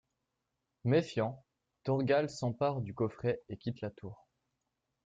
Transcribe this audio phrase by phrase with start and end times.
[0.83, 1.45] Méfiant,
[1.83, 4.27] Thorgal s'empare du coffret et quitte la tour.